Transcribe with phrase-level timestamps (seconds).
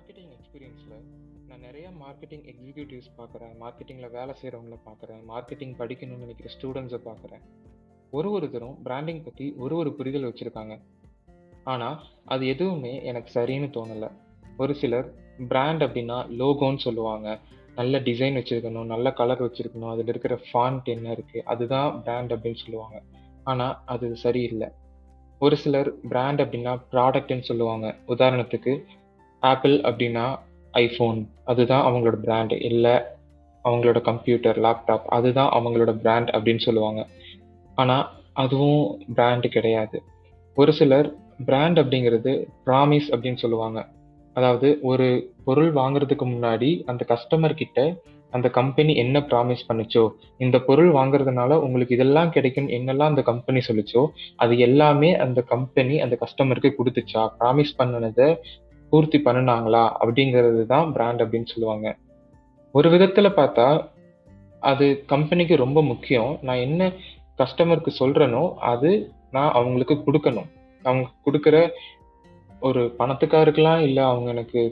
[0.00, 1.00] Marketing எக்ஸ்பீரியன்ஸில்
[1.48, 7.42] நான் நிறையா மார்க்கெட்டிங் எக்ஸிக்யூட்டிவ்ஸ் பார்க்குறேன் மார்க்கெட்டிங்கில் வேலை செய்கிறவங்கள பார்க்குறேன் மார்க்கெட்டிங் படிக்கணும்னு நினைக்கிற ஸ்டூடெண்ட்ஸை பார்க்குறேன்.
[8.10, 10.80] ஒரு ஒருத்தரும் பிராண்டிங் பற்றி ஒரு ஒரு புரிதல் வச்சுருக்காங்க.
[11.64, 14.10] ஆனால் அது எதுவுமே எனக்கு சரின்னு தோணலை.
[14.56, 15.08] ஒரு சிலர்
[15.48, 17.38] பிராண்ட் அப்படின்னா லோகோன்னு சொல்லுவாங்க.
[17.74, 23.02] நல்ல டிசைன் வச்சுருக்கணும் நல்ல கலர் வச்சுருக்கணும் அதில் இருக்கிற ஃபாண்ட் என்ன இருக்குது அதுதான் பிராண்ட் அப்படின்னு சொல்லுவாங்க.
[23.44, 24.70] ஆனால் அது சரியில்லை.
[25.38, 27.96] ஒரு சிலர் பிராண்ட் அப்படின்னா ப்ராடக்ட்னு சொல்லுவாங்க.
[28.06, 28.72] உதாரணத்துக்கு
[29.40, 30.26] ஆப்பிள் அப்படின்னா
[30.74, 31.26] ஐஃபோன்.
[31.44, 32.94] அதுதான் அவங்களோட பிராண்ட் இல்லை
[33.64, 37.06] அவங்களோட கம்ப்யூட்டர் லேப்டாப் அதுதான் அவங்களோட பிராண்ட் அப்படின்னு சொல்லுவாங்க.
[37.74, 40.02] ஆனால் அதுவும் பிராண்டு கிடையாது.
[40.54, 41.14] ஒரு சிலர்
[41.46, 42.32] பிராண்ட் அப்படிங்கிறது
[42.66, 43.88] ப்ராமிஸ் அப்படின்னு சொல்லுவாங்க.
[44.32, 47.96] அதாவது ஒரு பொருள் வாங்குறதுக்கு முன்னாடி அந்த கஸ்டமர் கிட்ட
[48.30, 54.06] அந்த கம்பெனி என்ன ப்ராமிஸ் பண்ணுச்சோ இந்த பொருள் வாங்குறதுனால உங்களுக்கு இதெல்லாம் கிடைக்கும் என்னெல்லாம் அந்த கம்பெனி சொல்லுச்சோ
[54.36, 57.28] அது எல்லாமே அந்த கம்பெனி அந்த கஸ்டமருக்கு கொடுத்துச்சா?
[57.40, 58.36] ப்ராமிஸ் பண்ணினதை
[58.90, 61.96] பூர்த்தி பண்ணினாங்களா அப்படிங்கிறது தான் பிராண்ட் அப்படின்னு சொல்லுவாங்க.
[62.74, 63.68] ஒரு விதத்தில் பார்த்தா
[64.62, 66.32] அது கம்பெனிக்கு ரொம்ப முக்கியம்.
[66.40, 66.92] நான் என்ன
[67.38, 68.90] கஸ்டமருக்கு சொல்கிறேனோ அது
[69.30, 70.48] நான் அவங்களுக்கு கொடுக்கணும்.
[70.84, 71.56] அவங்க கொடுக்குற
[72.60, 74.62] ஒரு பணத்துக்காக இருக்கலாம் இல்லை அவங்க எனக்கு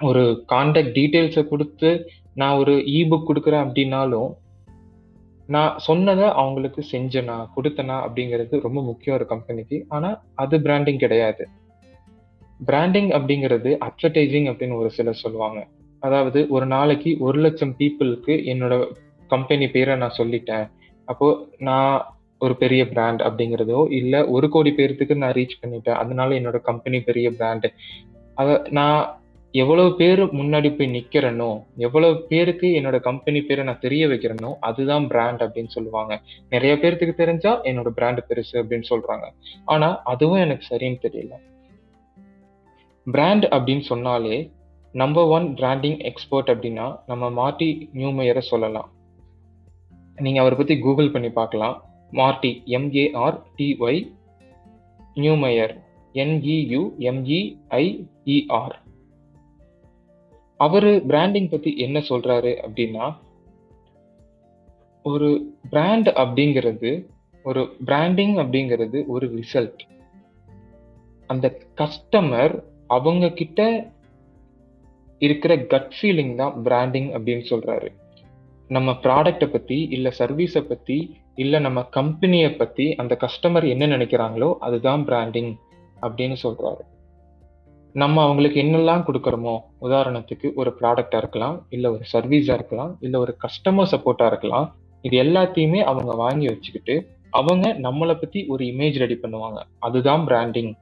[0.00, 1.90] ஒரு கான்டாக்ட் டீட்டெயில்ஸை கொடுத்து
[2.34, 4.30] நான் ஒரு இபுக் கொடுக்குறேன் அப்படின்னாலும்
[5.48, 11.44] நான் சொன்னதை அவங்களுக்கு செஞ்சேனா கொடுத்தனா அப்படிங்கிறது ரொம்ப முக்கியம் ஒரு கம்பெனிக்கு ஆனால் அது பிராண்டிங் கிடையாது.
[12.64, 15.60] பிராண்டிங் அப்படிங்கிறது அட்வர்டைசிங் அப்படின்னு ஒரு சிலர் சொல்லுவாங்க.
[16.00, 18.74] அதாவது ஒரு நாளைக்கு ஒரு லட்சம் பீப்புளுக்கு என்னோட
[19.28, 20.66] கம்பெனி பேரை நான் சொல்லிட்டேன்.
[21.08, 26.00] அப்போ நான் ஒரு பெரிய பிராண்ட் அப்படிங்கிறதோ இல்லை ஒரு கோடி பேர்த்துக்கு நான் ரீச் பண்ணிட்டேன்.
[26.02, 27.68] அதனால என்னோட கம்பெனி பெரிய பிராண்டு
[28.34, 29.22] அதை நான்
[29.54, 35.42] எவ்வளவு பேர் முன்னாடி போய் நிக்கிறேனோ எவ்வளவு பேருக்கு என்னோட கம்பெனி பேரை நான் தெரிய வைக்கிறேனோ அதுதான் பிராண்ட்
[35.42, 36.12] அப்படின்னு சொல்லுவாங்க.
[36.48, 39.28] நிறைய பேர்த்துக்கு தெரிஞ்சா என்னோட பிராண்ட் பெருசு அப்படின்னு சொல்றாங்க.
[39.64, 41.34] ஆனா அதுவும் எனக்கு சரின்னு தெரியல.
[43.06, 44.36] பிராண்ட் அப்படின்னு சொன்னாலே
[44.92, 48.90] நம்பர் ஒன் பிராண்டிங் எக்ஸ்பர்ட் அப்படின்னா நம்ம மார்ட்டி நியூமேயரை சொல்லலாம்.
[50.16, 51.76] நீங்கள் அவரை பற்றி கூகுள் பண்ணி பார்க்கலாம்.
[52.10, 54.00] Marty M A R T Y
[55.14, 55.74] Neumeier
[56.14, 58.76] N E U M E I E R
[60.56, 63.06] our branding பற்றி என்ன சொல்கிறாரு அப்படின்னா
[65.02, 67.06] ஒரு பிராண்ட் அப்படிங்கிறது
[67.42, 69.82] ஒரு பிராண்டிங் அப்படிங்கிறது ஒரு ரிசல்ட்
[71.26, 72.54] அந்த கஸ்டமர்
[72.86, 73.90] அவங்க கிட்ட
[75.18, 77.88] இருக்கிற கட் ஃபீலிங் தான் பிராண்டிங் அப்படின்னு சொல்றாரு.
[78.68, 85.04] நம்ம ப்ராடக்டை பத்தி இல்ல சர்வீஸை பத்தி இல்ல நம்ம கம்பெனியை பத்தி அந்த கஸ்டமர் என்ன நினைக்கிறாங்களோ அதுதான்
[85.04, 85.56] பிராண்டிங்
[86.02, 86.82] அப்படின்னு சொல்றாரு.
[87.92, 93.92] நம்ம அவங்களுக்கு என்னெல்லாம் கொடுக்குறோமோ உதாரணத்துக்கு ஒரு ப்ராடக்டா இருக்கலாம் இல்ல ஒரு சர்வீஸா இருக்கலாம் இல்ல ஒரு கஸ்டமர்
[93.94, 99.62] சப்போர்ட்டா இருக்கலாம் இது எல்லாத்தையுமே அவங்க வாங்கி வச்சுக்கிட்டு அவங்க நம்மளை பத்தி ஒரு இமேஜ் ரெடி பண்ணுவாங்க.
[99.78, 100.74] அதுதான் பிராண்டிங்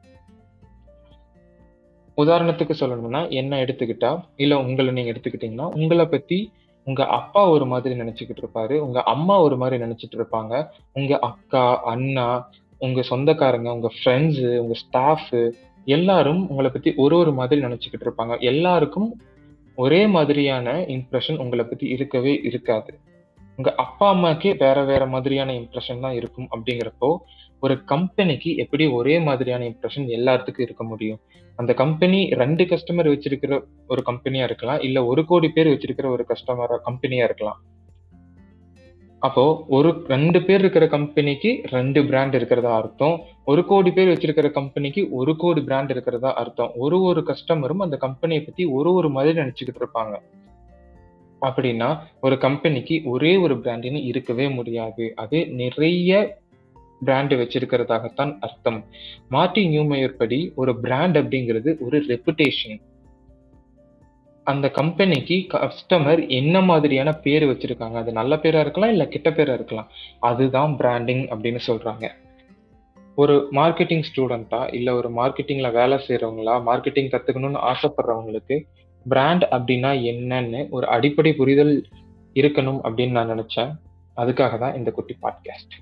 [2.17, 6.53] உதாரணத்துக்கு சொல்லணும்னா என்ன எடுத்துக்கிட்டா இல்ல உங்களை நீங்க எடுத்துக்கிட்டீங்கன்னா உங்களை பத்தி
[6.85, 10.69] உங்க அப்பா ஒரு மாதிரி நினைச்சுக்கிட்டு இருப்பாரு உங்க அம்மா ஒரு மாதிரி நினைச்சிட்டு இருப்பாங்க.
[10.93, 15.53] உங்க அக்கா அண்ணா உங்க சொந்தக்காரங்க உங்க ஃப்ரெண்ட்ஸு உங்க ஸ்டாஃப்
[15.85, 18.41] எல்லாரும் உங்களை பத்தி ஒரு ஒரு மாதிரி நினைச்சுக்கிட்டு இருப்பாங்க.
[18.41, 19.21] எல்லாருக்கும்
[19.77, 22.99] ஒரே மாதிரியான இம்ப்ரெஷன் உங்களை பத்தி இருக்கவே இருக்காது.
[23.57, 27.17] உங்க அப்பா அம்மாக்கே வேற வேற மாதிரியான இம்ப்ரெஷன் தான் இருக்கும் அப்படிங்கிறப்போ
[27.61, 31.21] ஒரு கம்பெனிக்கு எப்படி ஒரே மாதிரியான இம்ப்ரெஷன் எல்லாத்துக்கும் இருக்க முடியும்?
[31.57, 36.79] அந்த கம்பெனி ரெண்டு கஸ்டமர் வச்சிருக்கிற ஒரு கம்பெனியா இருக்கலாம் இல்ல ஒரு கோடி பேர் வச்சிருக்கிற ஒரு கஸ்டமர்
[36.83, 37.61] கம்பெனியா இருக்கலாம்.
[39.19, 43.21] அப்போ ஒரு ரெண்டு பேர் இருக்கிற கம்பெனிக்கு ரெண்டு பிராண்ட் இருக்கிறதா அர்த்தம்?
[43.45, 46.73] ஒரு கோடி பேர் வச்சிருக்கிற கம்பெனிக்கு ஒரு கோடி பிராண்ட் இருக்கிறதா அர்த்தம்?
[46.75, 50.17] ஒரு ஒரு கஸ்டமரும் அந்த கம்பெனியை பத்தி ஒரு ஒரு மாதிரி நினைச்சுக்கிட்டு இருப்பாங்க.
[51.43, 55.13] அப்படின்னா ஒரு கம்பெனிக்கு ஒரே ஒரு பிராண்டுன்னு இருக்கவே முடியாது.
[55.17, 56.41] அது நிறைய
[57.05, 58.85] பிராண்ட் வச்சிருக்கிறதாகத்தான் அர்த்தம்.
[59.29, 62.79] மார்டி நியூமேயர் படி ஒரு பிராண்ட் அப்படிங்கிறது ஒரு ரெப்புடேஷன்
[64.45, 67.93] அந்த கம்பெனிக்கு கஸ்டமர் என்ன மாதிரியான பேர் வச்சிருக்காங்க?
[67.93, 69.91] அது நல்ல பேரா இருக்கலாம் இல்ல கிட்ட பேரா இருக்கலாம்.
[70.21, 72.11] அதுதான் பிராண்டிங் அப்படின்னு சொல்றாங்க.
[73.15, 78.63] ஒரு மார்க்கெட்டிங் ஸ்டூடெண்ட்டா இல்ல ஒரு மார்க்கெட்டிங்ல வேலை செய்யறவங்களா மார்க்கெட்டிங் கத்துக்கணும்னு ஆசைப்படுறவங்களுக்கு
[79.05, 81.87] பிராண்ட் அப்படின்னா என்னன்னு ஒரு அடிப்படை புரிதல்
[82.35, 83.75] இருக்கணும் அப்படின்னு நான் நினைச்சேன்.
[84.17, 85.75] அதுக்காக தான் இந்த குட்டி பாட்காஸ்ட்